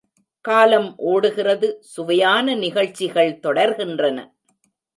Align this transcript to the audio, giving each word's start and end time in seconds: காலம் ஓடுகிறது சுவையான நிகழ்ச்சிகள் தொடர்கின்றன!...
காலம் 0.45 0.87
ஓடுகிறது 1.03 1.67
சுவையான 1.91 2.55
நிகழ்ச்சிகள் 2.55 3.39
தொடர்கின்றன!... 3.43 4.19